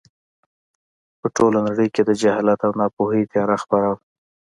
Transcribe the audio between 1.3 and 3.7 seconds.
ټوله نړۍ کې د جهالت او ناپوهۍ تیاره